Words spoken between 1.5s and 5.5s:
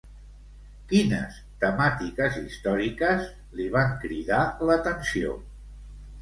temàtiques històriques li van cridar l'atenció?